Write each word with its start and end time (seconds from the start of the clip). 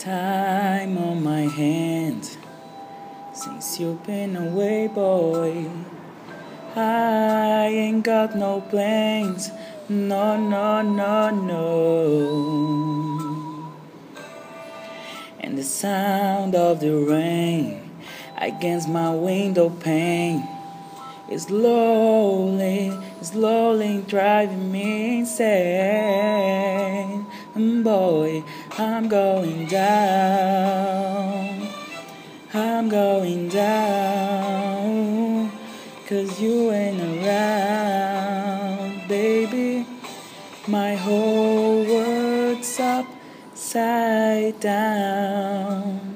Time 0.00 0.96
on 0.96 1.22
my 1.22 1.42
hands 1.42 2.38
since 3.34 3.78
you've 3.78 4.02
been 4.06 4.34
away, 4.34 4.86
boy. 4.86 5.68
I 6.74 7.66
ain't 7.66 8.02
got 8.02 8.34
no 8.34 8.62
plans, 8.62 9.50
no, 9.90 10.38
no, 10.38 10.80
no, 10.80 11.28
no. 11.28 12.80
And 15.38 15.58
the 15.58 15.64
sound 15.64 16.54
of 16.54 16.80
the 16.80 16.96
rain 16.96 17.90
against 18.38 18.88
my 18.88 19.14
window 19.14 19.68
pane 19.68 20.48
is 21.30 21.42
slowly, 21.42 22.90
slowly 23.20 24.02
driving 24.08 24.72
me 24.72 25.18
insane. 25.18 26.29
Boy, 27.60 28.42
I'm 28.78 29.08
going 29.08 29.66
down. 29.66 31.68
I'm 32.54 32.88
going 32.88 33.48
down. 33.48 35.52
Cause 36.08 36.40
you 36.40 36.72
ain't 36.72 37.24
around, 37.24 39.08
baby. 39.08 39.86
My 40.66 40.94
whole 40.94 41.84
world's 41.84 42.80
upside 42.80 44.58
down. 44.58 46.09